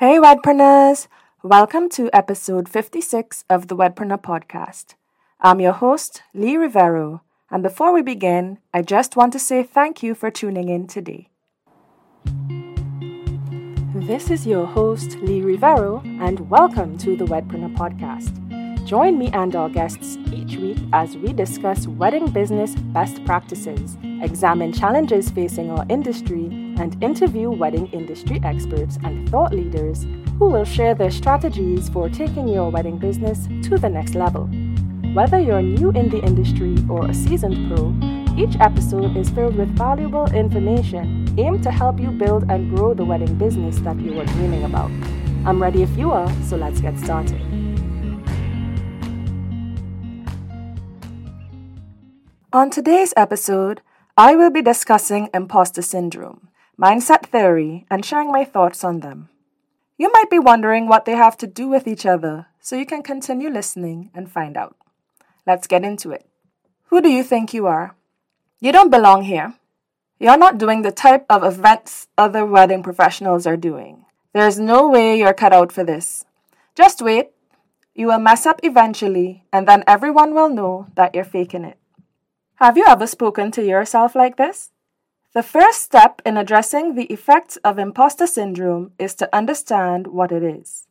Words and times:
Hey, 0.00 0.18
Wedpreneurs! 0.18 1.08
Welcome 1.42 1.90
to 1.90 2.08
episode 2.10 2.70
56 2.70 3.44
of 3.50 3.68
the 3.68 3.76
Wedpreneur 3.76 4.22
podcast. 4.22 4.94
I'm 5.42 5.60
your 5.60 5.74
host, 5.74 6.22
Lee 6.32 6.56
Rivero, 6.56 7.20
and 7.50 7.62
before 7.62 7.92
we 7.92 8.00
begin, 8.00 8.60
I 8.72 8.80
just 8.80 9.14
want 9.14 9.34
to 9.34 9.38
say 9.38 9.62
thank 9.62 10.02
you 10.02 10.14
for 10.14 10.30
tuning 10.30 10.70
in 10.70 10.86
today. 10.86 11.28
This 13.94 14.30
is 14.30 14.46
your 14.46 14.64
host, 14.64 15.18
Lee 15.20 15.42
Rivero, 15.42 16.00
and 16.18 16.48
welcome 16.48 16.96
to 16.96 17.14
the 17.14 17.26
Wedpreneur 17.26 17.76
podcast. 17.76 18.32
Join 18.86 19.18
me 19.18 19.28
and 19.34 19.54
our 19.54 19.68
guests 19.68 20.16
each 20.32 20.56
week 20.56 20.78
as 20.94 21.18
we 21.18 21.34
discuss 21.34 21.86
wedding 21.86 22.30
business 22.30 22.74
best 22.74 23.22
practices, 23.26 23.98
examine 24.22 24.72
challenges 24.72 25.28
facing 25.28 25.70
our 25.70 25.84
industry, 25.90 26.69
and 26.80 27.02
interview 27.04 27.50
wedding 27.50 27.86
industry 27.92 28.40
experts 28.42 28.98
and 29.04 29.28
thought 29.28 29.52
leaders 29.52 30.06
who 30.38 30.48
will 30.48 30.64
share 30.64 30.94
their 30.94 31.10
strategies 31.10 31.88
for 31.90 32.08
taking 32.08 32.48
your 32.48 32.70
wedding 32.70 32.98
business 32.98 33.46
to 33.62 33.76
the 33.76 33.88
next 33.88 34.14
level. 34.14 34.48
Whether 35.12 35.38
you're 35.38 35.62
new 35.62 35.90
in 35.90 36.08
the 36.08 36.20
industry 36.24 36.76
or 36.88 37.06
a 37.06 37.14
seasoned 37.14 37.68
pro, 37.68 37.94
each 38.38 38.56
episode 38.60 39.16
is 39.16 39.28
filled 39.28 39.56
with 39.56 39.76
valuable 39.76 40.26
information 40.32 41.32
aimed 41.38 41.62
to 41.64 41.70
help 41.70 42.00
you 42.00 42.10
build 42.10 42.50
and 42.50 42.74
grow 42.74 42.94
the 42.94 43.04
wedding 43.04 43.34
business 43.36 43.78
that 43.80 44.00
you 44.00 44.18
are 44.18 44.24
dreaming 44.24 44.64
about. 44.64 44.90
I'm 45.44 45.60
ready 45.60 45.82
if 45.82 45.94
you 45.96 46.10
are, 46.12 46.32
so 46.42 46.56
let's 46.56 46.80
get 46.80 46.98
started. 46.98 47.40
On 52.52 52.70
today's 52.70 53.14
episode, 53.16 53.80
I 54.16 54.34
will 54.34 54.50
be 54.50 54.60
discussing 54.60 55.28
imposter 55.32 55.82
syndrome, 55.82 56.48
mindset 56.80 57.26
theory, 57.26 57.84
and 57.90 58.04
sharing 58.04 58.32
my 58.32 58.42
thoughts 58.42 58.82
on 58.82 59.00
them. 59.00 59.28
You 59.98 60.10
might 60.14 60.30
be 60.30 60.38
wondering 60.38 60.88
what 60.88 61.04
they 61.04 61.14
have 61.14 61.36
to 61.38 61.46
do 61.46 61.68
with 61.68 61.86
each 61.86 62.06
other, 62.06 62.46
so 62.58 62.74
you 62.74 62.86
can 62.86 63.02
continue 63.02 63.50
listening 63.50 64.10
and 64.14 64.30
find 64.30 64.56
out. 64.56 64.74
Let's 65.46 65.66
get 65.66 65.84
into 65.84 66.10
it. 66.10 66.24
Who 66.86 67.02
do 67.02 67.10
you 67.10 67.22
think 67.22 67.52
you 67.52 67.66
are? 67.66 67.94
You 68.60 68.72
don't 68.72 68.90
belong 68.90 69.24
here. 69.24 69.54
You're 70.18 70.38
not 70.38 70.56
doing 70.56 70.80
the 70.80 70.90
type 70.90 71.26
of 71.28 71.44
events 71.44 72.08
other 72.16 72.46
wedding 72.46 72.82
professionals 72.82 73.46
are 73.46 73.58
doing. 73.58 74.06
There's 74.32 74.58
no 74.58 74.88
way 74.88 75.18
you're 75.18 75.34
cut 75.34 75.52
out 75.52 75.72
for 75.72 75.84
this. 75.84 76.24
Just 76.74 77.02
wait. 77.02 77.30
You 77.94 78.06
will 78.06 78.18
mess 78.18 78.46
up 78.46 78.60
eventually, 78.62 79.44
and 79.52 79.68
then 79.68 79.84
everyone 79.86 80.34
will 80.34 80.48
know 80.48 80.86
that 80.94 81.14
you're 81.14 81.24
faking 81.24 81.64
it. 81.64 81.76
Have 82.54 82.78
you 82.78 82.84
ever 82.86 83.06
spoken 83.06 83.50
to 83.52 83.62
yourself 83.62 84.14
like 84.14 84.36
this? 84.36 84.70
The 85.32 85.42
first 85.44 85.82
step 85.82 86.20
in 86.26 86.36
addressing 86.36 86.96
the 86.96 87.04
effects 87.04 87.56
of 87.58 87.78
imposter 87.78 88.26
syndrome 88.26 88.90
is 88.98 89.14
to 89.14 89.34
understand 89.34 90.08
what 90.08 90.32
it 90.32 90.42
is. 90.42 90.88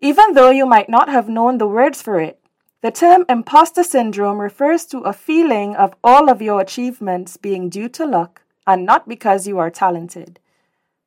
Even 0.00 0.32
though 0.32 0.50
you 0.50 0.66
might 0.66 0.88
not 0.88 1.08
have 1.08 1.28
known 1.28 1.58
the 1.58 1.68
words 1.68 2.02
for 2.02 2.18
it, 2.20 2.40
the 2.80 2.90
term 2.90 3.24
imposter 3.28 3.84
syndrome 3.84 4.40
refers 4.40 4.84
to 4.86 4.98
a 5.02 5.12
feeling 5.12 5.76
of 5.76 5.94
all 6.02 6.28
of 6.28 6.42
your 6.42 6.60
achievements 6.60 7.36
being 7.36 7.68
due 7.68 7.88
to 7.90 8.04
luck 8.04 8.42
and 8.66 8.84
not 8.84 9.08
because 9.08 9.46
you 9.46 9.58
are 9.58 9.70
talented. 9.70 10.40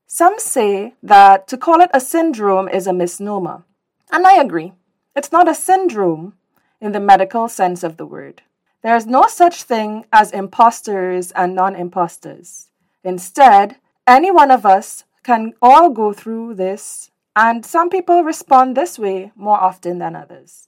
Some 0.08 0.39
say 0.39 0.94
that 1.03 1.50
to 1.50 1.58
call 1.58 1.81
it 1.81 1.89
a 1.94 2.00
syndrome 2.00 2.70
is 2.70 2.88
a 2.88 2.94
misnomer, 2.94 3.66
and 4.14 4.26
I 4.26 4.39
agree. 4.39 4.72
It's 5.14 5.33
not 5.33 5.50
a 5.50 5.56
syndrome 5.56 6.36
in 6.80 6.94
the 6.94 7.02
medical 7.02 7.50
sense 7.50 7.83
of 7.83 7.98
the 7.98 8.06
word. 8.06 8.44
There 8.86 8.95
is 8.95 9.08
no 9.08 9.25
such 9.25 9.64
thing 9.64 10.05
as 10.14 10.30
imposters 10.30 11.31
and 11.31 11.55
non 11.55 11.75
imposters. 11.75 12.69
Instead, 13.03 13.77
any 14.05 14.30
one 14.30 14.52
of 14.52 14.64
us 14.64 15.05
can 15.23 15.53
all 15.59 15.89
go 15.89 16.14
through 16.14 16.53
this, 16.53 17.09
and 17.36 17.66
some 17.66 17.89
people 17.89 18.23
respond 18.23 18.77
this 18.77 19.00
way 19.00 19.31
more 19.36 19.58
often 19.58 19.97
than 19.97 20.16
others. 20.16 20.67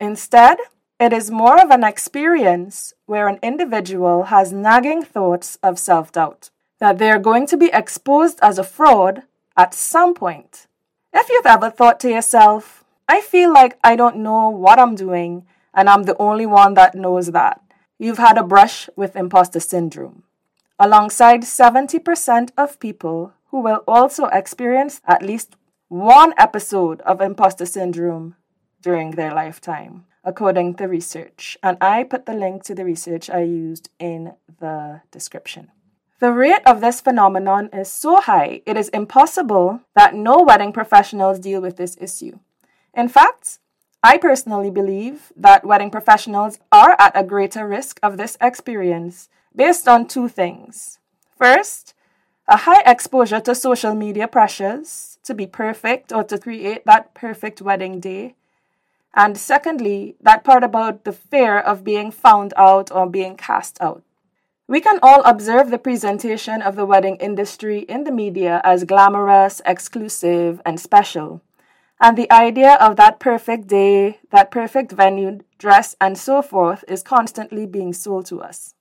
Instead, 0.00 0.58
it 0.98 1.12
is 1.12 1.30
more 1.30 1.62
of 1.62 1.70
an 1.70 1.84
experience 1.84 2.92
where 3.06 3.28
an 3.28 3.38
individual 3.40 4.24
has 4.34 4.52
nagging 4.52 5.04
thoughts 5.04 5.56
of 5.62 5.78
self 5.78 6.10
doubt, 6.10 6.50
that 6.80 6.98
they 6.98 7.08
are 7.08 7.20
going 7.20 7.46
to 7.46 7.56
be 7.56 7.70
exposed 7.72 8.40
as 8.42 8.58
a 8.58 8.64
fraud 8.64 9.22
at 9.56 9.74
some 9.74 10.12
point. 10.12 10.66
If 11.12 11.28
you've 11.28 11.46
ever 11.46 11.70
thought 11.70 12.00
to 12.00 12.10
yourself, 12.10 12.82
I 13.08 13.20
feel 13.20 13.52
like 13.52 13.78
I 13.84 13.94
don't 13.94 14.16
know 14.16 14.48
what 14.48 14.80
I'm 14.80 14.96
doing 14.96 15.46
and 15.74 15.88
I'm 15.88 16.04
the 16.04 16.16
only 16.18 16.46
one 16.46 16.74
that 16.74 16.94
knows 16.94 17.32
that. 17.32 17.60
You've 17.98 18.18
had 18.18 18.38
a 18.38 18.42
brush 18.42 18.88
with 18.96 19.16
imposter 19.16 19.60
syndrome, 19.60 20.22
alongside 20.78 21.42
70% 21.42 22.50
of 22.56 22.80
people 22.80 23.32
who 23.50 23.60
will 23.60 23.84
also 23.86 24.26
experience 24.26 25.00
at 25.06 25.22
least 25.22 25.56
one 25.88 26.34
episode 26.38 27.00
of 27.02 27.20
imposter 27.20 27.66
syndrome 27.66 28.34
during 28.82 29.12
their 29.12 29.32
lifetime, 29.32 30.06
according 30.24 30.74
to 30.74 30.86
research. 30.86 31.56
And 31.62 31.78
I 31.80 32.04
put 32.04 32.26
the 32.26 32.34
link 32.34 32.64
to 32.64 32.74
the 32.74 32.84
research 32.84 33.30
I 33.30 33.42
used 33.42 33.90
in 33.98 34.34
the 34.60 35.02
description. 35.10 35.70
The 36.20 36.32
rate 36.32 36.62
of 36.66 36.80
this 36.80 37.00
phenomenon 37.00 37.70
is 37.72 37.90
so 37.90 38.20
high, 38.20 38.62
it 38.66 38.76
is 38.76 38.88
impossible 38.90 39.80
that 39.94 40.14
no 40.14 40.38
wedding 40.38 40.72
professionals 40.72 41.38
deal 41.38 41.60
with 41.60 41.76
this 41.76 41.96
issue. 42.00 42.38
In 42.94 43.08
fact, 43.08 43.58
I 44.04 44.18
personally 44.18 44.70
believe 44.70 45.32
that 45.34 45.64
wedding 45.64 45.90
professionals 45.90 46.58
are 46.70 46.94
at 46.98 47.18
a 47.18 47.24
greater 47.24 47.66
risk 47.66 47.98
of 48.02 48.18
this 48.18 48.36
experience 48.38 49.30
based 49.56 49.88
on 49.88 50.06
two 50.06 50.28
things. 50.28 50.98
First, 51.38 51.94
a 52.46 52.58
high 52.58 52.82
exposure 52.84 53.40
to 53.40 53.54
social 53.54 53.94
media 53.94 54.28
pressures 54.28 55.18
to 55.22 55.32
be 55.32 55.46
perfect 55.46 56.12
or 56.12 56.22
to 56.24 56.36
create 56.36 56.84
that 56.84 57.14
perfect 57.14 57.62
wedding 57.62 57.98
day. 57.98 58.34
And 59.14 59.38
secondly, 59.38 60.16
that 60.20 60.44
part 60.44 60.64
about 60.64 61.04
the 61.04 61.12
fear 61.14 61.58
of 61.58 61.82
being 61.82 62.10
found 62.10 62.52
out 62.58 62.92
or 62.92 63.08
being 63.08 63.38
cast 63.38 63.80
out. 63.80 64.02
We 64.68 64.82
can 64.82 64.98
all 65.02 65.22
observe 65.24 65.70
the 65.70 65.78
presentation 65.78 66.60
of 66.60 66.76
the 66.76 66.84
wedding 66.84 67.16
industry 67.16 67.78
in 67.88 68.04
the 68.04 68.12
media 68.12 68.60
as 68.64 68.84
glamorous, 68.84 69.62
exclusive, 69.64 70.60
and 70.66 70.78
special. 70.78 71.40
And 72.00 72.18
the 72.18 72.30
idea 72.32 72.74
of 72.74 72.96
that 72.96 73.20
perfect 73.20 73.66
day, 73.66 74.18
that 74.30 74.50
perfect 74.50 74.92
venue, 74.92 75.40
dress, 75.58 75.96
and 76.00 76.18
so 76.18 76.42
forth 76.42 76.84
is 76.88 77.02
constantly 77.02 77.66
being 77.66 77.92
sold 77.92 78.26
to 78.26 78.42
us. 78.42 78.74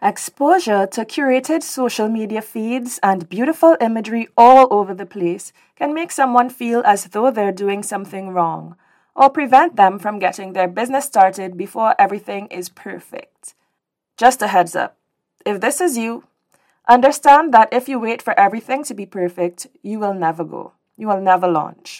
Exposure 0.00 0.86
to 0.86 1.04
curated 1.04 1.62
social 1.62 2.08
media 2.08 2.42
feeds 2.42 2.98
and 3.02 3.28
beautiful 3.28 3.76
imagery 3.80 4.28
all 4.36 4.66
over 4.70 4.94
the 4.94 5.06
place 5.06 5.52
can 5.76 5.94
make 5.94 6.10
someone 6.10 6.50
feel 6.50 6.82
as 6.84 7.04
though 7.06 7.30
they're 7.30 7.52
doing 7.52 7.82
something 7.82 8.30
wrong 8.30 8.76
or 9.14 9.30
prevent 9.30 9.76
them 9.76 9.98
from 9.98 10.18
getting 10.18 10.52
their 10.52 10.66
business 10.66 11.04
started 11.04 11.56
before 11.56 11.94
everything 12.00 12.46
is 12.48 12.68
perfect. 12.68 13.54
Just 14.16 14.42
a 14.42 14.48
heads 14.48 14.74
up 14.74 14.96
if 15.44 15.60
this 15.60 15.80
is 15.80 15.98
you, 15.98 16.24
understand 16.88 17.52
that 17.54 17.68
if 17.72 17.88
you 17.88 17.98
wait 17.98 18.22
for 18.22 18.38
everything 18.38 18.84
to 18.84 18.94
be 18.94 19.06
perfect, 19.06 19.66
you 19.82 19.98
will 19.98 20.14
never 20.14 20.44
go. 20.44 20.72
You 20.96 21.08
will 21.08 21.20
never 21.20 21.48
launch. 21.48 21.91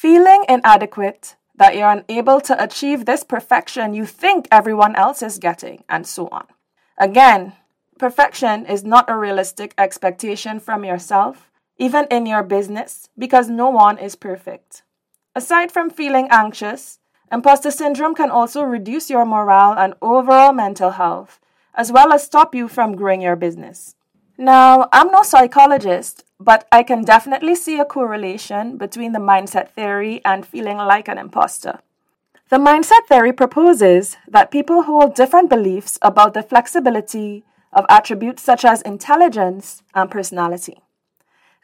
Feeling 0.00 0.44
inadequate, 0.48 1.34
that 1.56 1.74
you're 1.74 1.90
unable 1.90 2.40
to 2.42 2.62
achieve 2.62 3.04
this 3.04 3.24
perfection 3.24 3.94
you 3.94 4.06
think 4.06 4.46
everyone 4.48 4.94
else 4.94 5.24
is 5.24 5.40
getting, 5.40 5.82
and 5.88 6.06
so 6.06 6.28
on. 6.28 6.46
Again, 6.96 7.54
perfection 7.98 8.64
is 8.64 8.84
not 8.84 9.10
a 9.10 9.16
realistic 9.16 9.74
expectation 9.76 10.60
from 10.60 10.84
yourself, 10.84 11.50
even 11.78 12.06
in 12.12 12.26
your 12.26 12.44
business, 12.44 13.08
because 13.18 13.50
no 13.50 13.70
one 13.70 13.98
is 13.98 14.14
perfect. 14.14 14.84
Aside 15.34 15.72
from 15.72 15.90
feeling 15.90 16.28
anxious, 16.30 17.00
imposter 17.32 17.72
syndrome 17.72 18.14
can 18.14 18.30
also 18.30 18.62
reduce 18.62 19.10
your 19.10 19.24
morale 19.24 19.76
and 19.76 19.94
overall 20.00 20.52
mental 20.52 20.92
health, 20.92 21.40
as 21.74 21.90
well 21.90 22.12
as 22.12 22.22
stop 22.22 22.54
you 22.54 22.68
from 22.68 22.94
growing 22.94 23.22
your 23.22 23.34
business. 23.34 23.96
Now, 24.40 24.88
I'm 24.92 25.10
no 25.10 25.24
psychologist, 25.24 26.22
but 26.38 26.68
I 26.70 26.84
can 26.84 27.02
definitely 27.02 27.56
see 27.56 27.80
a 27.80 27.84
correlation 27.84 28.76
between 28.76 29.10
the 29.10 29.18
mindset 29.18 29.70
theory 29.70 30.20
and 30.24 30.46
feeling 30.46 30.76
like 30.76 31.08
an 31.08 31.18
imposter. 31.18 31.80
The 32.48 32.58
mindset 32.58 33.08
theory 33.08 33.32
proposes 33.32 34.16
that 34.28 34.52
people 34.52 34.82
hold 34.82 35.16
different 35.16 35.50
beliefs 35.50 35.98
about 36.02 36.34
the 36.34 36.44
flexibility 36.44 37.42
of 37.72 37.84
attributes 37.88 38.44
such 38.44 38.64
as 38.64 38.80
intelligence 38.82 39.82
and 39.92 40.08
personality. 40.08 40.82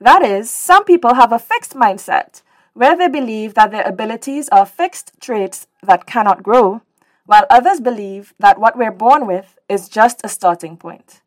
That 0.01 0.25
is, 0.25 0.51
some 0.51 0.83
people 0.83 1.15
have 1.15 1.31
a 1.31 1.39
fixed 1.39 1.75
mindset 1.75 2.43
where 2.73 2.97
they 2.97 3.07
believe 3.07 3.55
that 3.55 3.71
their 3.71 3.87
abilities 3.87 4.49
are 4.49 4.67
fixed 4.67 5.13
traits 5.21 5.69
that 5.85 6.07
cannot 6.07 6.43
grow, 6.43 6.83
while 7.25 7.47
others 7.49 7.79
believe 7.79 8.35
that 8.41 8.59
what 8.59 8.77
we're 8.77 8.91
born 8.91 9.29
with 9.29 9.61
is 9.69 9.89
just 9.89 10.21
a 10.25 10.29
starting 10.29 10.77
point. 10.77 11.21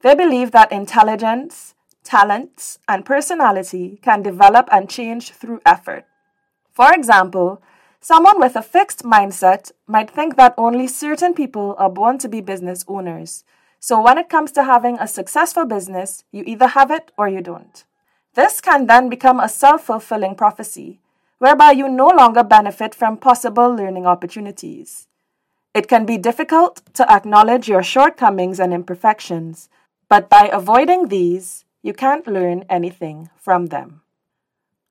They 0.00 0.14
believe 0.14 0.52
that 0.52 0.70
intelligence, 0.70 1.74
talents, 2.04 2.78
and 2.86 3.04
personality 3.04 3.98
can 4.00 4.22
develop 4.22 4.68
and 4.70 4.88
change 4.88 5.32
through 5.32 5.60
effort. 5.66 6.04
For 6.72 6.92
example, 6.92 7.60
someone 8.00 8.38
with 8.38 8.54
a 8.54 8.62
fixed 8.62 9.02
mindset 9.02 9.72
might 9.88 10.08
think 10.08 10.36
that 10.36 10.54
only 10.56 10.86
certain 10.86 11.34
people 11.34 11.74
are 11.78 11.90
born 11.90 12.18
to 12.18 12.28
be 12.28 12.40
business 12.40 12.84
owners. 12.86 13.42
So 13.80 14.00
when 14.00 14.18
it 14.18 14.28
comes 14.28 14.52
to 14.52 14.64
having 14.64 14.98
a 14.98 15.08
successful 15.08 15.64
business, 15.64 16.24
you 16.30 16.44
either 16.46 16.68
have 16.68 16.92
it 16.92 17.10
or 17.18 17.28
you 17.28 17.40
don't. 17.40 17.84
This 18.34 18.60
can 18.60 18.86
then 18.86 19.08
become 19.08 19.40
a 19.40 19.48
self 19.48 19.84
fulfilling 19.84 20.36
prophecy, 20.36 21.00
whereby 21.38 21.72
you 21.72 21.88
no 21.88 22.06
longer 22.06 22.44
benefit 22.44 22.94
from 22.94 23.16
possible 23.16 23.74
learning 23.74 24.06
opportunities. 24.06 25.08
It 25.74 25.88
can 25.88 26.06
be 26.06 26.18
difficult 26.18 26.82
to 26.94 27.10
acknowledge 27.10 27.68
your 27.68 27.82
shortcomings 27.82 28.60
and 28.60 28.72
imperfections, 28.72 29.68
but 30.08 30.28
by 30.28 30.48
avoiding 30.52 31.08
these, 31.08 31.64
you 31.82 31.92
can't 31.92 32.26
learn 32.26 32.64
anything 32.68 33.30
from 33.36 33.66
them. 33.66 34.02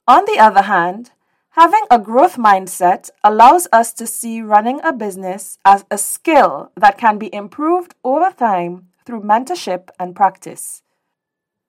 On 0.08 0.24
the 0.26 0.40
other 0.40 0.64
hand, 0.64 1.12
having 1.52 1.84
a 1.92 2.00
growth 2.00 2.36
mindset 2.36 3.10
allows 3.24 3.68
us 3.74 3.92
to 3.94 4.08
see 4.08 4.42
running 4.42 4.80
a 4.84 4.94
business 4.94 5.58
as 5.66 5.86
a 5.92 5.98
skill 5.98 6.72
that 6.76 6.98
can 6.98 7.18
be 7.18 7.34
improved 7.34 7.96
over 8.04 8.32
time 8.32 8.88
through 9.06 9.22
mentorship 9.22 9.90
and 10.00 10.16
practice. 10.16 10.82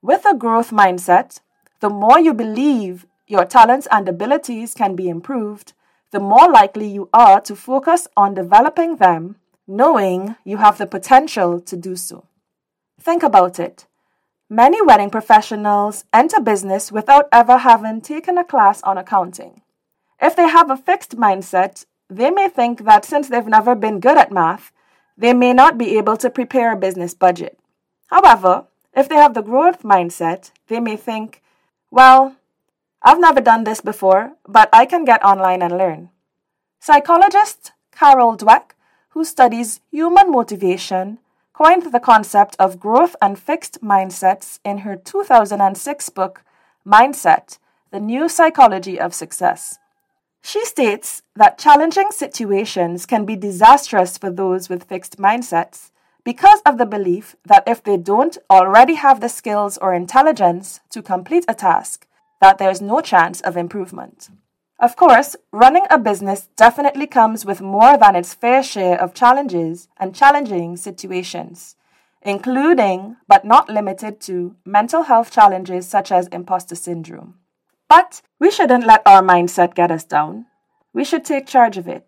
With 0.03 0.25
a 0.27 0.37
growth 0.37 0.71
mindset, 0.71 1.41
the 1.81 1.91
more 1.91 2.21
you 2.21 2.35
believe 2.35 3.07
your 3.27 3.45
talents 3.45 3.89
and 3.91 4.09
abilities 4.09 4.75
can 4.75 4.95
be 4.95 5.09
improved, 5.09 5.73
the 6.11 6.21
more 6.21 6.51
likely 6.51 6.89
you 6.89 7.09
are 7.13 7.41
to 7.41 7.55
focus 7.57 8.09
on 8.17 8.35
developing 8.35 8.97
them, 8.97 9.37
knowing 9.67 10.37
you 10.45 10.57
have 10.57 10.79
the 10.79 10.87
potential 10.87 11.61
to 11.61 11.77
do 11.77 11.97
so. 11.97 12.25
Think 13.01 13.23
about 13.23 13.59
it. 13.59 13.87
Many 14.51 14.81
wedding 14.83 15.11
professionals 15.11 16.05
enter 16.13 16.41
business 16.41 16.91
without 16.91 17.29
ever 17.31 17.59
having 17.59 18.01
taken 18.01 18.39
a 18.39 18.45
class 18.45 18.83
on 18.83 18.99
accounting. 18.99 19.63
If 20.21 20.35
they 20.35 20.49
have 20.49 20.71
a 20.71 20.77
fixed 20.77 21.17
mindset, 21.17 21.85
they 22.09 22.31
may 22.31 22.49
think 22.49 22.85
that 22.85 23.05
since 23.05 23.29
they've 23.29 23.47
never 23.47 23.75
been 23.75 24.01
good 24.01 24.17
at 24.17 24.33
math, 24.33 24.73
they 25.17 25.33
may 25.33 25.53
not 25.53 25.77
be 25.77 25.99
able 25.99 26.17
to 26.17 26.31
prepare 26.31 26.73
a 26.73 26.77
business 26.77 27.15
budget. 27.15 27.59
However, 28.09 28.65
if 28.95 29.09
they 29.09 29.17
have 29.17 29.35
the 29.35 29.43
growth 29.43 29.83
mindset, 29.83 30.51
they 30.69 30.81
may 30.81 30.97
think, 30.97 31.43
well, 31.91 32.37
I've 33.03 33.21
never 33.21 33.41
done 33.41 33.65
this 33.65 33.81
before, 33.81 34.33
but 34.47 34.69
I 34.73 34.87
can 34.87 35.05
get 35.05 35.25
online 35.25 35.63
and 35.63 35.77
learn. 35.77 36.11
Psychologist 36.81 37.73
Carol 37.93 38.37
Dweck, 38.37 38.73
who 39.11 39.25
studies 39.25 39.81
human 39.91 40.31
motivation, 40.31 41.19
coined 41.59 41.93
the 41.93 41.99
concept 41.99 42.55
of 42.61 42.79
growth 42.79 43.17
and 43.21 43.37
fixed 43.37 43.83
mindsets 43.83 44.61
in 44.65 44.79
her 44.79 44.95
2006 44.95 46.09
book, 46.11 46.45
Mindset 46.87 47.59
The 47.91 47.99
New 47.99 48.29
Psychology 48.29 49.01
of 49.01 49.13
Success. 49.13 49.81
She 50.41 50.65
states 50.65 51.23
that 51.35 51.59
challenging 51.59 52.13
situations 52.13 53.07
can 53.07 53.25
be 53.25 53.35
disastrous 53.35 54.17
for 54.17 54.31
those 54.31 54.69
with 54.69 54.85
fixed 54.85 55.19
mindsets 55.19 55.91
because 56.23 56.61
of 56.65 56.79
the 56.79 56.87
belief 56.87 57.35
that 57.45 57.67
if 57.67 57.83
they 57.83 57.97
don't 57.97 58.39
already 58.49 58.95
have 58.95 59.21
the 59.21 59.29
skills 59.29 59.79
or 59.79 59.93
intelligence 59.93 60.79
to 60.91 61.03
complete 61.03 61.45
a 61.49 61.55
task, 61.55 62.07
that 62.41 62.59
there's 62.59 62.81
no 62.81 63.01
chance 63.01 63.41
of 63.41 63.57
improvement. 63.57 64.29
Of 64.81 64.95
course, 64.95 65.35
running 65.51 65.87
a 65.91 65.99
business 65.99 66.49
definitely 66.55 67.09
comes 67.09 67.45
with 67.45 67.61
more 67.61 67.99
than 67.99 68.15
its 68.15 68.33
fair 68.33 68.63
share 68.63 69.01
of 69.01 69.13
challenges 69.13 69.89
and 69.97 70.15
challenging 70.15 70.77
situations, 70.77 71.75
including, 72.23 73.17
but 73.27 73.45
not 73.45 73.69
limited 73.69 74.21
to, 74.21 74.55
mental 74.65 75.03
health 75.03 75.33
challenges 75.33 75.89
such 75.89 76.13
as 76.13 76.29
imposter 76.29 76.77
syndrome. 76.77 77.35
But 77.89 78.23
we 78.39 78.53
shouldn't 78.53 78.87
let 78.87 79.03
our 79.05 79.21
mindset 79.21 79.75
get 79.75 79.91
us 79.91 80.05
down. 80.05 80.47
We 80.93 81.05
should 81.05 81.25
take 81.25 81.49
charge 81.49 81.77
of 81.77 81.89
it. 81.89 82.07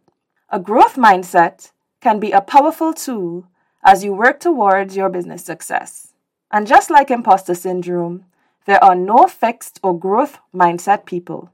A 0.48 0.60
growth 0.60 0.94
mindset 0.94 1.72
can 2.00 2.20
be 2.20 2.30
a 2.30 2.40
powerful 2.40 2.92
tool 2.92 3.48
as 3.82 4.04
you 4.04 4.12
work 4.12 4.38
towards 4.38 4.94
your 4.94 5.08
business 5.08 5.44
success. 5.44 6.12
And 6.52 6.68
just 6.68 6.88
like 6.88 7.10
imposter 7.10 7.54
syndrome, 7.54 8.26
there 8.66 8.82
are 8.82 8.94
no 8.94 9.26
fixed 9.26 9.80
or 9.82 9.98
growth 9.98 10.38
mindset 10.54 11.04
people, 11.04 11.50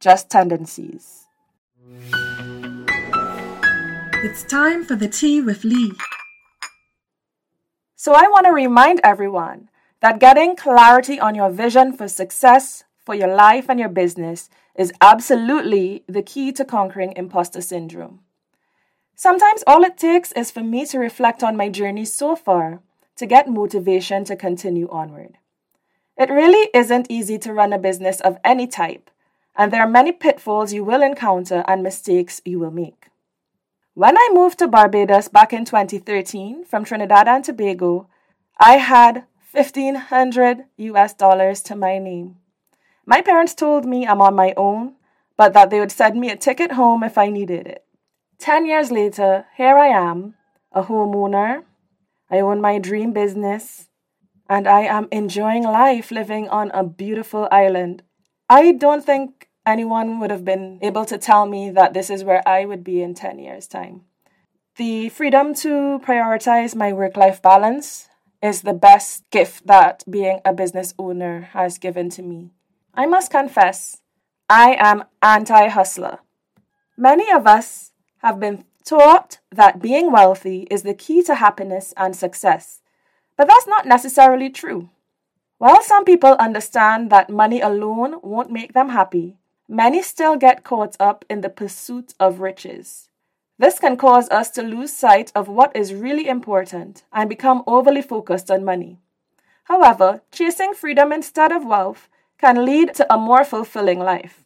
just 0.00 0.30
tendencies. 0.30 1.26
It's 4.22 4.42
time 4.44 4.84
for 4.84 4.96
the 4.96 5.08
tea 5.08 5.40
with 5.40 5.64
Lee. 5.64 5.92
So, 7.94 8.12
I 8.12 8.22
want 8.28 8.46
to 8.46 8.52
remind 8.52 9.00
everyone 9.02 9.68
that 10.00 10.20
getting 10.20 10.56
clarity 10.56 11.18
on 11.18 11.34
your 11.34 11.50
vision 11.50 11.92
for 11.92 12.08
success 12.08 12.84
for 13.04 13.14
your 13.14 13.34
life 13.34 13.66
and 13.68 13.78
your 13.78 13.88
business 13.88 14.50
is 14.74 14.92
absolutely 15.00 16.02
the 16.08 16.22
key 16.22 16.52
to 16.52 16.64
conquering 16.64 17.12
imposter 17.16 17.60
syndrome. 17.60 18.20
Sometimes 19.14 19.64
all 19.66 19.82
it 19.84 19.96
takes 19.96 20.32
is 20.32 20.50
for 20.50 20.62
me 20.62 20.84
to 20.86 20.98
reflect 20.98 21.42
on 21.42 21.56
my 21.56 21.68
journey 21.68 22.04
so 22.04 22.36
far 22.36 22.80
to 23.16 23.26
get 23.26 23.48
motivation 23.48 24.24
to 24.24 24.36
continue 24.36 24.88
onward. 24.90 25.38
It 26.18 26.30
really 26.30 26.68
isn't 26.74 27.10
easy 27.10 27.38
to 27.38 27.52
run 27.52 27.72
a 27.72 27.78
business 27.78 28.20
of 28.20 28.38
any 28.44 28.66
type, 28.66 29.10
and 29.56 29.72
there 29.72 29.80
are 29.80 29.88
many 29.88 30.12
pitfalls 30.12 30.72
you 30.72 30.84
will 30.84 31.02
encounter 31.02 31.64
and 31.66 31.82
mistakes 31.82 32.40
you 32.44 32.58
will 32.58 32.70
make. 32.70 33.08
When 33.94 34.16
I 34.16 34.30
moved 34.32 34.58
to 34.58 34.68
Barbados 34.68 35.28
back 35.28 35.52
in 35.52 35.64
2013 35.64 36.66
from 36.66 36.84
Trinidad 36.84 37.26
and 37.26 37.42
Tobago, 37.42 38.08
I 38.58 38.74
had 38.74 39.24
1500 39.52 40.64
US 40.76 41.14
dollars 41.14 41.62
to 41.62 41.74
my 41.74 41.98
name. 41.98 42.36
My 43.06 43.22
parents 43.22 43.54
told 43.54 43.86
me 43.86 44.06
I'm 44.06 44.20
on 44.20 44.34
my 44.34 44.52
own, 44.56 44.96
but 45.36 45.54
that 45.54 45.70
they 45.70 45.80
would 45.80 45.92
send 45.92 46.20
me 46.20 46.30
a 46.30 46.36
ticket 46.36 46.72
home 46.72 47.02
if 47.02 47.16
I 47.16 47.30
needed 47.30 47.66
it. 47.66 47.84
Ten 48.38 48.66
years 48.66 48.90
later, 48.90 49.46
here 49.56 49.78
I 49.78 49.88
am, 49.88 50.34
a 50.72 50.82
homeowner. 50.82 51.64
I 52.30 52.40
own 52.40 52.60
my 52.60 52.78
dream 52.78 53.12
business, 53.12 53.88
and 54.48 54.68
I 54.68 54.82
am 54.82 55.08
enjoying 55.10 55.62
life 55.62 56.10
living 56.10 56.48
on 56.48 56.70
a 56.72 56.84
beautiful 56.84 57.48
island. 57.50 58.02
I 58.48 58.72
don't 58.72 59.04
think 59.04 59.45
anyone 59.66 60.20
would 60.20 60.30
have 60.30 60.44
been 60.44 60.78
able 60.80 61.04
to 61.04 61.18
tell 61.18 61.44
me 61.44 61.70
that 61.70 61.92
this 61.92 62.08
is 62.08 62.24
where 62.24 62.46
I 62.48 62.64
would 62.64 62.84
be 62.84 63.02
in 63.02 63.14
10 63.14 63.38
years' 63.38 63.66
time. 63.66 64.02
The 64.76 65.08
freedom 65.08 65.54
to 65.56 66.00
prioritize 66.04 66.76
my 66.76 66.92
work 66.92 67.16
life 67.16 67.42
balance 67.42 68.08
is 68.42 68.62
the 68.62 68.74
best 68.74 69.28
gift 69.30 69.66
that 69.66 70.04
being 70.08 70.40
a 70.44 70.52
business 70.52 70.94
owner 70.98 71.48
has 71.52 71.78
given 71.78 72.10
to 72.10 72.22
me. 72.22 72.50
I 72.94 73.06
must 73.06 73.30
confess, 73.30 74.00
I 74.48 74.76
am 74.78 75.04
anti 75.22 75.68
hustler. 75.68 76.18
Many 76.96 77.30
of 77.32 77.46
us 77.46 77.92
have 78.18 78.38
been 78.38 78.64
taught 78.84 79.38
that 79.50 79.82
being 79.82 80.12
wealthy 80.12 80.66
is 80.70 80.82
the 80.82 80.94
key 80.94 81.22
to 81.24 81.34
happiness 81.34 81.92
and 81.96 82.14
success. 82.14 82.80
But 83.36 83.48
that's 83.48 83.66
not 83.66 83.86
necessarily 83.86 84.48
true. 84.48 84.90
While 85.58 85.82
some 85.82 86.04
people 86.04 86.36
understand 86.38 87.10
that 87.10 87.30
money 87.30 87.60
alone 87.60 88.20
won't 88.22 88.50
make 88.50 88.72
them 88.72 88.90
happy, 88.90 89.36
many 89.68 90.02
still 90.02 90.36
get 90.36 90.64
caught 90.64 90.96
up 91.00 91.24
in 91.28 91.40
the 91.40 91.48
pursuit 91.48 92.14
of 92.20 92.40
riches. 92.40 93.08
This 93.58 93.78
can 93.78 93.96
cause 93.96 94.28
us 94.28 94.50
to 94.50 94.62
lose 94.62 94.92
sight 94.92 95.32
of 95.34 95.48
what 95.48 95.74
is 95.74 95.94
really 95.94 96.28
important 96.28 97.04
and 97.12 97.28
become 97.28 97.62
overly 97.66 98.02
focused 98.02 98.50
on 98.50 98.64
money. 98.64 98.98
However, 99.64 100.20
chasing 100.30 100.74
freedom 100.74 101.12
instead 101.12 101.52
of 101.52 101.64
wealth 101.64 102.08
can 102.38 102.64
lead 102.64 102.94
to 102.94 103.12
a 103.12 103.18
more 103.18 103.44
fulfilling 103.44 103.98
life. 103.98 104.44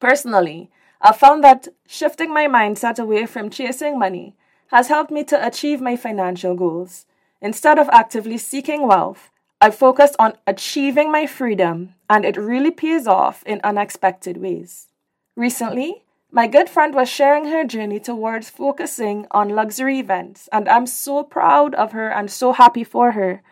Personally, 0.00 0.70
I 1.00 1.12
found 1.12 1.44
that 1.44 1.68
shifting 1.86 2.32
my 2.32 2.46
mindset 2.46 2.98
away 2.98 3.26
from 3.26 3.50
chasing 3.50 3.98
money 3.98 4.34
has 4.68 4.88
helped 4.88 5.10
me 5.10 5.22
to 5.24 5.46
achieve 5.46 5.80
my 5.80 5.96
financial 5.96 6.54
goals. 6.54 7.06
Instead 7.40 7.78
of 7.78 7.88
actively 7.90 8.38
seeking 8.38 8.86
wealth, 8.86 9.30
I 9.60 9.70
focused 9.70 10.16
on 10.18 10.34
achieving 10.46 11.10
my 11.10 11.26
freedom, 11.26 11.94
and 12.10 12.24
it 12.24 12.36
really 12.36 12.70
pays 12.70 13.06
off 13.06 13.42
in 13.46 13.60
unexpected 13.64 14.36
ways. 14.36 14.88
Recently, 15.34 16.02
my 16.30 16.46
good 16.46 16.68
friend 16.68 16.94
was 16.94 17.08
sharing 17.08 17.46
her 17.46 17.64
journey 17.64 17.98
towards 17.98 18.50
focusing 18.50 19.26
on 19.30 19.48
luxury 19.48 19.98
events, 19.98 20.48
and 20.52 20.68
I'm 20.68 20.86
so 20.86 21.22
proud 21.22 21.74
of 21.74 21.92
her 21.92 22.10
and 22.10 22.30
so 22.30 22.52
happy 22.52 22.84
for 22.84 23.12
her. 23.12 23.42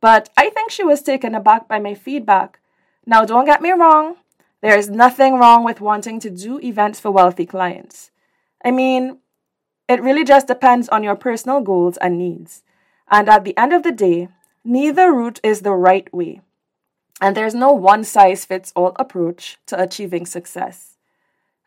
But 0.00 0.28
I 0.36 0.50
think 0.50 0.70
she 0.70 0.84
was 0.84 1.00
taken 1.00 1.34
aback 1.34 1.66
by 1.66 1.78
my 1.78 1.94
feedback. 1.94 2.60
Now, 3.06 3.24
don't 3.24 3.46
get 3.46 3.62
me 3.62 3.70
wrong, 3.70 4.16
there 4.60 4.76
is 4.76 4.90
nothing 4.90 5.34
wrong 5.34 5.64
with 5.64 5.80
wanting 5.80 6.20
to 6.20 6.30
do 6.30 6.58
events 6.60 7.00
for 7.00 7.10
wealthy 7.10 7.46
clients. 7.46 8.10
I 8.62 8.70
mean, 8.70 9.18
it 9.88 10.02
really 10.02 10.24
just 10.24 10.46
depends 10.46 10.88
on 10.88 11.02
your 11.02 11.16
personal 11.16 11.60
goals 11.60 11.96
and 11.98 12.18
needs. 12.18 12.62
And 13.10 13.28
at 13.28 13.44
the 13.44 13.56
end 13.56 13.72
of 13.72 13.82
the 13.82 13.92
day, 13.92 14.28
neither 14.64 15.12
route 15.12 15.40
is 15.42 15.60
the 15.60 15.72
right 15.72 16.12
way. 16.12 16.40
And 17.20 17.36
there's 17.36 17.54
no 17.54 17.72
one 17.72 18.04
size 18.04 18.44
fits 18.44 18.72
all 18.74 18.92
approach 18.96 19.58
to 19.66 19.80
achieving 19.80 20.26
success. 20.26 20.96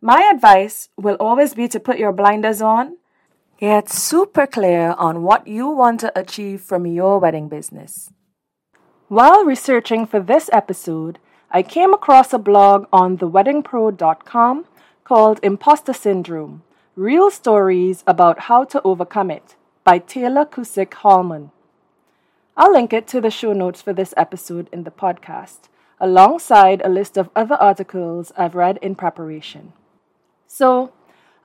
My 0.01 0.29
advice 0.33 0.89
will 0.97 1.17
always 1.19 1.53
be 1.53 1.67
to 1.69 1.79
put 1.79 1.97
your 1.97 2.11
blinders 2.11 2.61
on, 2.61 2.97
get 3.57 3.89
super 3.89 4.45
clear 4.45 4.91
on 4.97 5.23
what 5.23 5.47
you 5.47 5.69
want 5.69 5.99
to 6.01 6.19
achieve 6.19 6.61
from 6.61 6.85
your 6.85 7.19
wedding 7.19 7.47
business. 7.47 8.11
While 9.07 9.45
researching 9.45 10.05
for 10.05 10.19
this 10.19 10.49
episode, 10.51 11.17
I 11.49 11.63
came 11.63 11.93
across 11.93 12.33
a 12.33 12.37
blog 12.37 12.87
on 12.91 13.17
theweddingpro.com 13.17 14.65
called 15.05 15.39
Imposter 15.41 15.93
Syndrome 15.93 16.63
Real 16.95 17.31
Stories 17.31 18.03
About 18.05 18.41
How 18.41 18.65
to 18.65 18.81
Overcome 18.83 19.31
It 19.31 19.55
by 19.85 19.99
Taylor 19.99 20.45
Cusick 20.45 20.93
Hallman. 20.95 21.51
I'll 22.57 22.73
link 22.73 22.91
it 22.91 23.07
to 23.09 23.21
the 23.21 23.29
show 23.29 23.53
notes 23.53 23.81
for 23.83 23.93
this 23.93 24.13
episode 24.17 24.67
in 24.73 24.83
the 24.83 24.91
podcast. 24.91 25.69
alongside 25.99 26.81
a 26.83 26.89
list 26.89 27.17
of 27.17 27.29
other 27.35 27.55
articles 27.55 28.31
I've 28.37 28.53
read 28.55 28.77
in 28.83 28.93
preparation. 28.95 29.73
So, 30.47 30.91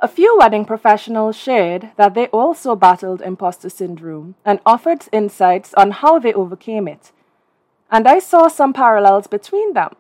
a 0.01 0.09
few 0.09 0.37
wedding 0.39 0.65
professionals 0.67 1.37
shared 1.37 1.91
that 1.97 2.15
they 2.15 2.27
also 2.29 2.75
battled 2.77 3.23
imposter 3.23 3.71
syndrome 3.71 4.35
and 4.45 4.61
offered 4.67 5.09
insights 5.13 5.73
on 5.75 5.91
how 5.93 6.19
they 6.19 6.35
overcame 6.35 6.89
it. 6.89 7.13
And 7.91 8.09
I 8.09 8.19
saw 8.19 8.49
some 8.49 8.73
parallels 8.73 9.27
between 9.27 9.75
them. 9.75 9.95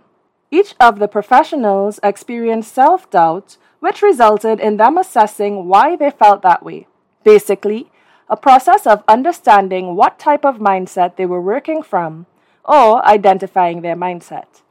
Each 0.50 0.74
of 0.80 0.98
the 0.98 1.08
professionals 1.08 2.00
experienced 2.02 2.74
self 2.74 3.08
doubt, 3.10 3.58
which 3.80 4.02
resulted 4.02 4.60
in 4.60 4.76
them 4.78 4.98
assessing 4.98 5.66
why 5.66 5.96
they 5.96 6.10
felt 6.10 6.42
that 6.42 6.62
way. 6.62 6.86
Basically, 7.24 7.91
a 8.28 8.36
process 8.36 8.86
of 8.86 9.04
understanding 9.06 9.96
what 9.96 10.18
type 10.18 10.44
of 10.44 10.58
mindset 10.58 11.16
they 11.16 11.26
were 11.26 11.40
working 11.40 11.82
from 11.82 12.26
or 12.64 13.04
identifying 13.04 13.82
their 13.82 13.96
mindset. 13.96 14.62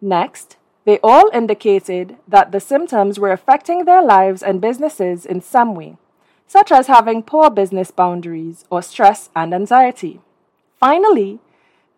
Next, 0.00 0.56
they 0.84 0.98
all 1.02 1.30
indicated 1.32 2.16
that 2.28 2.52
the 2.52 2.60
symptoms 2.60 3.18
were 3.18 3.32
affecting 3.32 3.84
their 3.84 4.02
lives 4.02 4.42
and 4.42 4.60
businesses 4.60 5.24
in 5.26 5.40
some 5.40 5.74
way, 5.74 5.96
such 6.46 6.70
as 6.70 6.86
having 6.86 7.22
poor 7.22 7.50
business 7.50 7.90
boundaries 7.90 8.64
or 8.70 8.82
stress 8.82 9.30
and 9.34 9.54
anxiety. 9.54 10.20
Finally, 10.78 11.40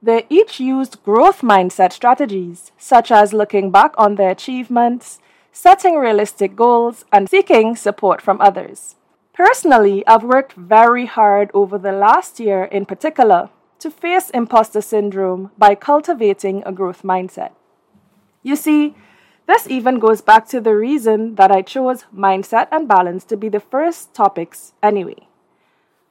they 0.03 0.27
each 0.29 0.61
used 0.61 1.03
growth 1.03 1.41
mindset 1.41 1.93
strategies, 1.93 2.71
such 2.79 3.11
as 3.11 3.33
looking 3.33 3.71
back 3.71 3.93
on 3.97 4.15
their 4.15 4.31
achievements, 4.31 5.19
setting 5.53 5.97
realistic 5.97 6.55
goals, 6.55 7.05
and 7.11 7.29
seeking 7.29 7.75
support 7.75 8.21
from 8.21 8.41
others. 8.41 8.96
Personally, 9.37 10.03
I've 10.07 10.25
worked 10.25 10.55
very 10.55 11.05
hard 11.05 11.51
over 11.53 11.77
the 11.77 11.93
last 11.93 12.41
year 12.41 12.65
in 12.65 12.87
particular 12.87 13.51
to 13.81 13.91
face 13.91 14.31
imposter 14.31 14.81
syndrome 14.81 15.51
by 15.59 15.75
cultivating 15.75 16.63
a 16.65 16.73
growth 16.73 17.03
mindset. 17.03 17.51
You 18.43 18.57
see, 18.57 18.95
this 19.47 19.69
even 19.69 19.99
goes 19.99 20.23
back 20.23 20.49
to 20.49 20.61
the 20.63 20.75
reason 20.75 21.35
that 21.35 21.53
I 21.53 21.61
chose 21.61 22.05
mindset 22.17 22.69
and 22.73 22.89
balance 22.89 23.27
to 23.27 23.37
be 23.37 23.51
the 23.51 23.61
first 23.61 24.15
topics 24.15 24.73
anyway. 24.83 25.29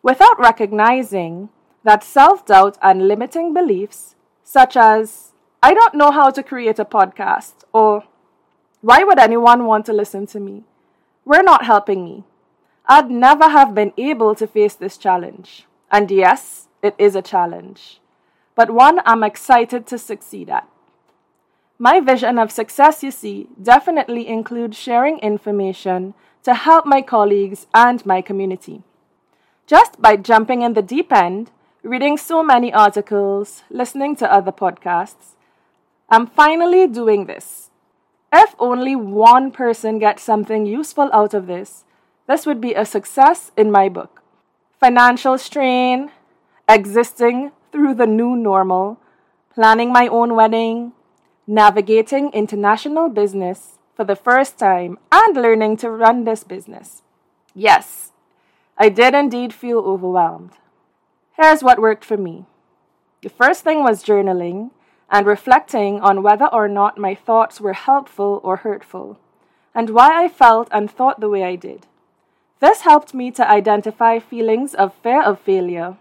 Without 0.03 0.39
recognizing 0.39 1.49
that 1.83 2.03
self 2.03 2.45
doubt 2.45 2.77
and 2.79 3.07
limiting 3.07 3.55
beliefs, 3.55 4.13
such 4.43 4.77
as, 4.77 5.33
I 5.63 5.73
don't 5.73 5.95
know 5.95 6.11
how 6.11 6.29
to 6.29 6.43
create 6.43 6.77
a 6.77 6.85
podcast, 6.85 7.55
or 7.73 8.03
why 8.81 9.03
would 9.03 9.17
anyone 9.17 9.65
want 9.65 9.87
to 9.87 9.93
listen 9.93 10.27
to 10.27 10.39
me, 10.39 10.63
were 11.25 11.41
not 11.41 11.65
helping 11.65 12.05
me. 12.05 12.23
I'd 12.87 13.09
never 13.09 13.49
have 13.49 13.73
been 13.73 13.93
able 13.97 14.35
to 14.35 14.47
face 14.47 14.75
this 14.75 14.97
challenge. 14.97 15.65
And 15.91 16.11
yes, 16.11 16.67
it 16.83 16.95
is 16.97 17.15
a 17.15 17.21
challenge, 17.21 17.99
but 18.55 18.69
one 18.69 18.99
I'm 19.05 19.23
excited 19.23 19.87
to 19.87 19.97
succeed 19.97 20.49
at. 20.49 20.67
My 21.77 21.99
vision 21.99 22.39
of 22.39 22.51
success, 22.51 23.03
you 23.03 23.11
see, 23.11 23.47
definitely 23.61 24.27
includes 24.27 24.77
sharing 24.77 25.19
information 25.19 26.13
to 26.43 26.53
help 26.53 26.85
my 26.85 27.01
colleagues 27.01 27.67
and 27.73 28.05
my 28.05 28.21
community. 28.21 28.83
Just 29.67 30.01
by 30.01 30.15
jumping 30.15 30.61
in 30.61 30.73
the 30.73 30.81
deep 30.81 31.11
end, 31.11 31.51
reading 31.81 32.17
so 32.17 32.43
many 32.43 32.71
articles, 32.71 33.63
listening 33.69 34.15
to 34.17 34.31
other 34.31 34.51
podcasts. 34.51 35.35
I'm 36.09 36.27
finally 36.27 36.87
doing 36.87 37.25
this. 37.25 37.71
If 38.31 38.55
only 38.59 38.95
one 38.95 39.51
person 39.51 39.99
gets 39.99 40.23
something 40.23 40.65
useful 40.65 41.09
out 41.11 41.33
of 41.33 41.47
this, 41.47 41.83
this 42.27 42.45
would 42.45 42.59
be 42.59 42.73
a 42.73 42.85
success 42.85 43.51
in 43.55 43.71
my 43.71 43.89
book. 43.89 44.21
Financial 44.79 45.37
strain, 45.37 46.11
existing 46.67 47.51
through 47.71 47.93
the 47.93 48.07
new 48.07 48.35
normal, 48.35 48.99
planning 49.53 49.91
my 49.91 50.07
own 50.07 50.35
wedding, 50.35 50.93
navigating 51.47 52.31
international 52.31 53.09
business 53.09 53.77
for 53.95 54.03
the 54.03 54.15
first 54.15 54.57
time, 54.57 54.97
and 55.11 55.35
learning 55.35 55.77
to 55.77 55.89
run 55.89 56.23
this 56.23 56.43
business. 56.43 57.01
Yes, 57.53 58.11
I 58.77 58.89
did 58.89 59.13
indeed 59.13 59.53
feel 59.53 59.79
overwhelmed. 59.79 60.51
Here's 61.37 61.63
what 61.63 61.79
worked 61.79 62.03
for 62.03 62.17
me. 62.17 62.45
The 63.21 63.29
first 63.29 63.63
thing 63.63 63.83
was 63.83 64.03
journaling 64.03 64.71
and 65.09 65.25
reflecting 65.25 66.01
on 66.01 66.23
whether 66.23 66.47
or 66.47 66.67
not 66.67 66.97
my 66.97 67.15
thoughts 67.15 67.61
were 67.61 67.73
helpful 67.73 68.41
or 68.43 68.57
hurtful, 68.57 69.17
and 69.73 69.91
why 69.91 70.23
I 70.23 70.27
felt 70.27 70.67
and 70.71 70.89
thought 70.89 71.19
the 71.19 71.29
way 71.29 71.43
I 71.43 71.55
did. 71.55 71.87
This 72.59 72.81
helped 72.81 73.13
me 73.13 73.31
to 73.31 73.49
identify 73.49 74.19
feelings 74.19 74.73
of 74.73 74.93
fear 74.93 75.21
of 75.21 75.39
failure 75.39 75.97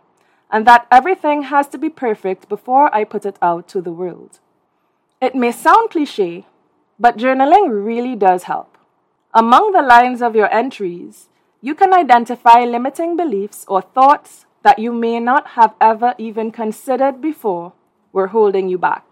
and 0.50 0.66
that 0.66 0.86
everything 0.90 1.42
has 1.44 1.66
to 1.68 1.78
be 1.78 1.90
perfect 1.90 2.48
before 2.48 2.94
I 2.94 3.04
put 3.04 3.26
it 3.26 3.36
out 3.42 3.66
to 3.68 3.80
the 3.80 3.92
world. 3.92 4.38
It 5.20 5.34
may 5.34 5.50
sound 5.50 5.90
cliche, 5.90 6.46
but 6.98 7.16
journaling 7.16 7.84
really 7.84 8.14
does 8.14 8.44
help. 8.44 8.78
Among 9.32 9.72
the 9.72 9.82
lines 9.82 10.22
of 10.22 10.36
your 10.36 10.52
entries, 10.52 11.28
you 11.60 11.74
can 11.74 11.92
identify 11.92 12.64
limiting 12.64 13.16
beliefs 13.16 13.64
or 13.66 13.82
thoughts 13.82 14.46
that 14.62 14.78
you 14.78 14.92
may 14.92 15.18
not 15.18 15.48
have 15.58 15.74
ever 15.80 16.14
even 16.18 16.52
considered 16.52 17.20
before 17.20 17.72
were 18.12 18.28
holding 18.28 18.68
you 18.68 18.78
back. 18.78 19.04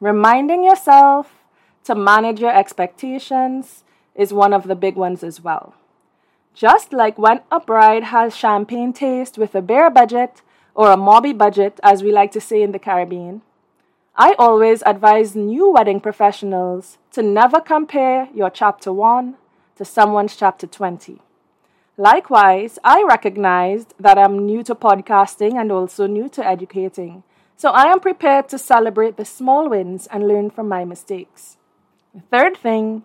Reminding 0.00 0.64
yourself 0.64 1.44
to 1.84 1.94
manage 1.94 2.40
your 2.40 2.56
expectations 2.56 3.84
is 4.14 4.32
one 4.32 4.54
of 4.54 4.66
the 4.66 4.74
big 4.74 4.96
ones 4.96 5.22
as 5.22 5.42
well. 5.42 5.74
Just 6.54 6.92
like 6.92 7.18
when 7.18 7.40
a 7.50 7.60
bride 7.60 8.04
has 8.04 8.36
champagne 8.36 8.92
taste 8.92 9.38
with 9.38 9.54
a 9.54 9.62
bare 9.62 9.90
budget 9.90 10.42
or 10.74 10.90
a 10.90 10.96
mauby 10.96 11.36
budget, 11.36 11.80
as 11.82 12.02
we 12.02 12.12
like 12.12 12.32
to 12.32 12.40
say 12.40 12.62
in 12.62 12.72
the 12.72 12.78
Caribbean, 12.78 13.42
I 14.16 14.34
always 14.38 14.82
advise 14.84 15.34
new 15.34 15.70
wedding 15.70 16.00
professionals 16.00 16.98
to 17.12 17.22
never 17.22 17.60
compare 17.60 18.28
your 18.34 18.50
chapter 18.50 18.92
1 18.92 19.36
to 19.76 19.84
someone's 19.84 20.36
chapter 20.36 20.66
20. 20.66 21.20
Likewise, 21.96 22.78
I 22.82 23.02
recognized 23.02 23.94
that 23.98 24.18
I'm 24.18 24.44
new 24.44 24.62
to 24.64 24.74
podcasting 24.74 25.60
and 25.60 25.70
also 25.70 26.06
new 26.06 26.28
to 26.30 26.46
educating, 26.46 27.22
so 27.56 27.70
I 27.70 27.84
am 27.84 28.00
prepared 28.00 28.48
to 28.48 28.58
celebrate 28.58 29.16
the 29.16 29.24
small 29.24 29.68
wins 29.68 30.06
and 30.08 30.26
learn 30.26 30.50
from 30.50 30.68
my 30.68 30.84
mistakes. 30.84 31.56
The 32.14 32.22
third 32.22 32.56
thing 32.56 33.04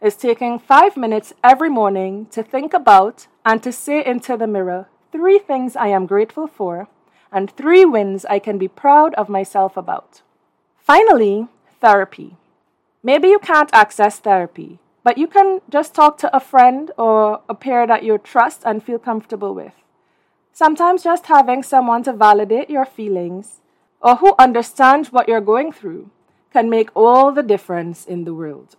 is 0.00 0.16
taking 0.16 0.58
five 0.58 0.96
minutes 0.96 1.32
every 1.42 1.70
morning 1.70 2.26
to 2.26 2.42
think 2.42 2.74
about 2.74 3.26
and 3.44 3.62
to 3.62 3.72
say 3.72 4.04
into 4.04 4.36
the 4.36 4.46
mirror 4.46 4.88
three 5.12 5.38
things 5.38 5.76
I 5.76 5.88
am 5.88 6.06
grateful 6.06 6.46
for 6.46 6.88
and 7.32 7.50
three 7.50 7.84
wins 7.84 8.24
I 8.26 8.38
can 8.38 8.58
be 8.58 8.68
proud 8.68 9.14
of 9.14 9.28
myself 9.28 9.76
about. 9.76 10.22
Finally, 10.78 11.48
therapy. 11.80 12.36
Maybe 13.02 13.28
you 13.28 13.38
can't 13.38 13.70
access 13.72 14.18
therapy, 14.18 14.78
but 15.02 15.18
you 15.18 15.26
can 15.26 15.60
just 15.68 15.94
talk 15.94 16.18
to 16.18 16.36
a 16.36 16.40
friend 16.40 16.90
or 16.96 17.40
a 17.48 17.54
peer 17.54 17.86
that 17.86 18.02
you 18.02 18.18
trust 18.18 18.62
and 18.64 18.82
feel 18.82 18.98
comfortable 18.98 19.54
with. 19.54 19.74
Sometimes 20.52 21.04
just 21.04 21.26
having 21.26 21.62
someone 21.62 22.02
to 22.04 22.12
validate 22.12 22.70
your 22.70 22.84
feelings 22.84 23.60
or 24.00 24.16
who 24.16 24.34
understands 24.38 25.12
what 25.12 25.28
you're 25.28 25.40
going 25.40 25.72
through 25.72 26.10
can 26.52 26.70
make 26.70 26.90
all 26.94 27.32
the 27.32 27.42
difference 27.42 28.06
in 28.06 28.24
the 28.24 28.34
world. 28.34 28.76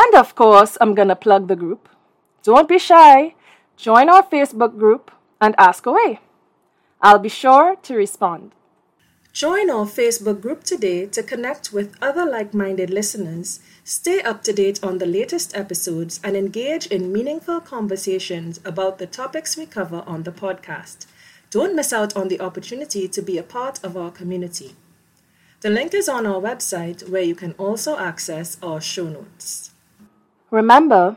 And 0.00 0.14
of 0.14 0.36
course, 0.36 0.78
I'm 0.80 0.94
going 0.94 1.08
to 1.08 1.16
plug 1.16 1.48
the 1.48 1.56
group. 1.56 1.88
Don't 2.44 2.68
be 2.68 2.78
shy. 2.78 3.34
Join 3.76 4.08
our 4.08 4.22
Facebook 4.22 4.78
group 4.78 5.10
and 5.40 5.56
ask 5.58 5.86
away. 5.86 6.20
I'll 7.02 7.18
be 7.18 7.28
sure 7.28 7.74
to 7.82 7.96
respond. 7.96 8.52
Join 9.32 9.70
our 9.70 9.86
Facebook 9.86 10.40
group 10.40 10.62
today 10.62 11.06
to 11.06 11.22
connect 11.22 11.72
with 11.72 11.96
other 12.00 12.24
like 12.24 12.54
minded 12.54 12.90
listeners, 12.90 13.58
stay 13.82 14.20
up 14.22 14.42
to 14.44 14.52
date 14.52 14.82
on 14.84 14.98
the 14.98 15.06
latest 15.06 15.56
episodes, 15.56 16.20
and 16.22 16.36
engage 16.36 16.86
in 16.86 17.12
meaningful 17.12 17.60
conversations 17.60 18.60
about 18.64 18.98
the 18.98 19.06
topics 19.06 19.56
we 19.56 19.66
cover 19.66 20.04
on 20.06 20.22
the 20.22 20.32
podcast. 20.32 21.06
Don't 21.50 21.74
miss 21.74 21.92
out 21.92 22.16
on 22.16 22.28
the 22.28 22.40
opportunity 22.40 23.08
to 23.08 23.22
be 23.22 23.36
a 23.36 23.42
part 23.42 23.82
of 23.84 23.96
our 23.96 24.12
community. 24.12 24.76
The 25.60 25.70
link 25.70 25.92
is 25.92 26.08
on 26.08 26.24
our 26.24 26.40
website 26.40 27.08
where 27.08 27.22
you 27.22 27.34
can 27.34 27.52
also 27.58 27.96
access 27.96 28.56
our 28.62 28.80
show 28.80 29.08
notes. 29.08 29.72
Remember, 30.50 31.16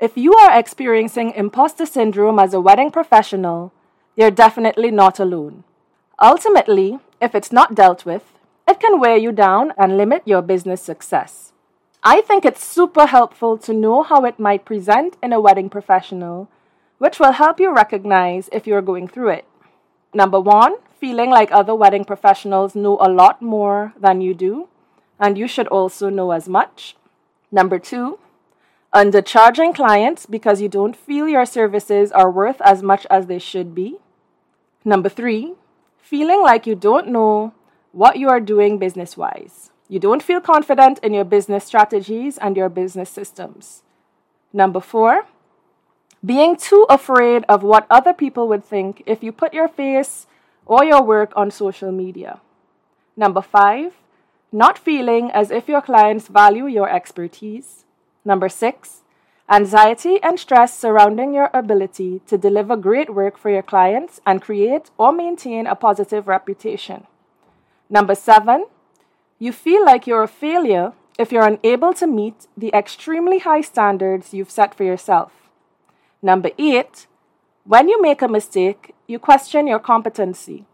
if 0.00 0.16
you 0.16 0.32
are 0.34 0.58
experiencing 0.58 1.32
imposter 1.32 1.84
syndrome 1.84 2.38
as 2.38 2.54
a 2.54 2.60
wedding 2.60 2.90
professional, 2.90 3.72
you're 4.16 4.30
definitely 4.30 4.90
not 4.90 5.20
alone. 5.20 5.64
Ultimately, 6.20 6.98
if 7.20 7.34
it's 7.34 7.52
not 7.52 7.74
dealt 7.74 8.06
with, 8.06 8.32
it 8.66 8.80
can 8.80 8.98
wear 8.98 9.18
you 9.18 9.32
down 9.32 9.74
and 9.76 9.98
limit 9.98 10.22
your 10.24 10.40
business 10.40 10.80
success. 10.80 11.52
I 12.02 12.22
think 12.22 12.46
it's 12.46 12.64
super 12.64 13.06
helpful 13.06 13.58
to 13.58 13.74
know 13.74 14.02
how 14.02 14.24
it 14.24 14.38
might 14.38 14.64
present 14.64 15.18
in 15.22 15.34
a 15.34 15.40
wedding 15.40 15.68
professional, 15.68 16.48
which 16.96 17.20
will 17.20 17.32
help 17.32 17.60
you 17.60 17.74
recognize 17.74 18.48
if 18.52 18.66
you're 18.66 18.80
going 18.80 19.08
through 19.08 19.30
it. 19.30 19.44
Number 20.14 20.40
one, 20.40 20.76
feeling 20.98 21.28
like 21.28 21.52
other 21.52 21.74
wedding 21.74 22.06
professionals 22.06 22.74
know 22.74 22.96
a 22.98 23.12
lot 23.12 23.42
more 23.42 23.92
than 24.00 24.22
you 24.22 24.32
do, 24.32 24.68
and 25.18 25.36
you 25.36 25.46
should 25.46 25.68
also 25.68 26.08
know 26.08 26.30
as 26.30 26.48
much. 26.48 26.96
Number 27.52 27.78
two, 27.78 28.18
undercharging 28.94 29.74
clients 29.74 30.26
because 30.26 30.60
you 30.60 30.68
don't 30.68 30.96
feel 30.96 31.28
your 31.28 31.46
services 31.46 32.10
are 32.10 32.30
worth 32.30 32.60
as 32.62 32.82
much 32.82 33.06
as 33.08 33.26
they 33.26 33.38
should 33.38 33.74
be. 33.74 33.98
Number 34.84 35.08
three, 35.08 35.54
feeling 35.98 36.42
like 36.42 36.66
you 36.66 36.74
don't 36.74 37.08
know 37.08 37.54
what 37.92 38.18
you 38.18 38.28
are 38.28 38.40
doing 38.40 38.78
business 38.78 39.16
wise. 39.16 39.70
You 39.88 39.98
don't 39.98 40.22
feel 40.22 40.40
confident 40.40 40.98
in 41.00 41.14
your 41.14 41.24
business 41.24 41.64
strategies 41.64 42.38
and 42.38 42.56
your 42.56 42.68
business 42.68 43.10
systems. 43.10 43.82
Number 44.52 44.80
four, 44.80 45.26
being 46.24 46.56
too 46.56 46.86
afraid 46.88 47.44
of 47.48 47.62
what 47.62 47.86
other 47.90 48.12
people 48.12 48.48
would 48.48 48.64
think 48.64 49.02
if 49.06 49.22
you 49.22 49.32
put 49.32 49.54
your 49.54 49.68
face 49.68 50.26
or 50.66 50.84
your 50.84 51.02
work 51.02 51.32
on 51.34 51.50
social 51.50 51.90
media. 51.92 52.40
Number 53.16 53.42
five, 53.42 53.94
not 54.52 54.78
feeling 54.78 55.30
as 55.30 55.50
if 55.50 55.68
your 55.68 55.80
clients 55.80 56.28
value 56.28 56.66
your 56.66 56.88
expertise. 56.88 57.84
Number 58.24 58.48
six, 58.48 59.02
anxiety 59.48 60.22
and 60.22 60.38
stress 60.38 60.78
surrounding 60.78 61.34
your 61.34 61.50
ability 61.52 62.20
to 62.26 62.38
deliver 62.38 62.76
great 62.76 63.14
work 63.14 63.36
for 63.36 63.50
your 63.50 63.62
clients 63.62 64.20
and 64.26 64.42
create 64.42 64.90
or 64.98 65.12
maintain 65.12 65.66
a 65.66 65.74
positive 65.74 66.28
reputation. 66.28 67.06
Number 67.88 68.14
seven, 68.14 68.66
you 69.38 69.52
feel 69.52 69.84
like 69.84 70.06
you're 70.06 70.22
a 70.22 70.28
failure 70.28 70.92
if 71.18 71.32
you're 71.32 71.46
unable 71.46 71.92
to 71.94 72.06
meet 72.06 72.46
the 72.56 72.70
extremely 72.72 73.40
high 73.40 73.60
standards 73.62 74.32
you've 74.32 74.50
set 74.50 74.74
for 74.74 74.84
yourself. 74.84 75.32
Number 76.22 76.50
eight, 76.58 77.06
when 77.64 77.88
you 77.88 78.00
make 78.00 78.22
a 78.22 78.28
mistake, 78.28 78.94
you 79.06 79.18
question 79.18 79.66
your 79.66 79.78
competency. 79.78 80.66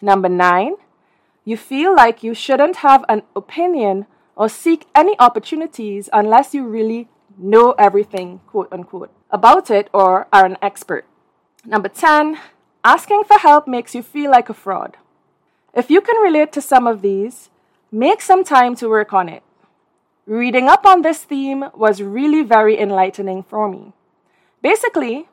Number 0.00 0.28
nine, 0.28 0.74
you 1.44 1.56
feel 1.56 1.94
like 1.94 2.22
you 2.22 2.34
shouldn't 2.34 2.76
have 2.76 3.04
an 3.08 3.22
opinion 3.34 4.06
or 4.36 4.48
seek 4.48 4.86
any 4.94 5.18
opportunities 5.18 6.08
unless 6.12 6.54
you 6.54 6.64
really 6.66 7.08
know 7.38 7.72
everything, 7.72 8.40
quote 8.46 8.68
unquote, 8.70 9.10
about 9.30 9.70
it 9.70 9.88
or 9.92 10.26
are 10.32 10.44
an 10.44 10.58
expert. 10.62 11.04
Number 11.64 11.88
10, 11.88 12.38
asking 12.84 13.24
for 13.24 13.38
help 13.38 13.66
makes 13.66 13.94
you 13.94 14.02
feel 14.02 14.30
like 14.30 14.48
a 14.48 14.54
fraud. 14.54 14.96
If 15.74 15.90
you 15.90 16.00
can 16.00 16.22
relate 16.22 16.52
to 16.52 16.60
some 16.60 16.86
of 16.86 17.02
these, 17.02 17.50
make 17.90 18.20
some 18.20 18.44
time 18.44 18.76
to 18.76 18.88
work 18.88 19.12
on 19.12 19.28
it. 19.28 19.42
Reading 20.26 20.68
up 20.68 20.84
on 20.86 21.02
this 21.02 21.22
theme 21.22 21.66
was 21.74 22.02
really 22.02 22.42
very 22.42 22.78
enlightening 22.78 23.42
for 23.42 23.68
me. 23.68 23.92
Basically, 24.62 25.28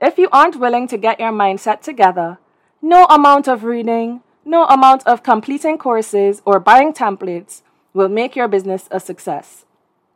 if 0.00 0.18
you 0.18 0.28
aren't 0.32 0.58
willing 0.58 0.88
to 0.88 0.98
get 0.98 1.20
your 1.20 1.30
mindset 1.30 1.80
together, 1.80 2.38
no 2.80 3.04
amount 3.04 3.46
of 3.46 3.62
reading, 3.62 4.22
no 4.44 4.64
amount 4.66 5.06
of 5.06 5.22
completing 5.22 5.78
courses 5.78 6.42
or 6.44 6.58
buying 6.58 6.92
templates 6.92 7.62
will 7.94 8.08
make 8.08 8.36
your 8.36 8.48
business 8.48 8.88
a 8.90 9.00
success. 9.00 9.64